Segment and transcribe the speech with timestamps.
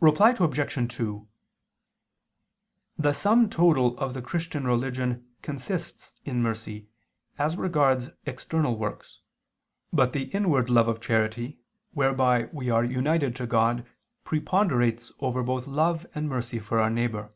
[0.00, 0.92] Reply Obj.
[0.96, 1.28] 2:
[2.98, 6.88] The sum total of the Christian religion consists in mercy,
[7.38, 9.20] as regards external works:
[9.92, 11.60] but the inward love of charity,
[11.92, 13.86] whereby we are united to God
[14.24, 17.32] preponderates over both love and mercy for our neighbor.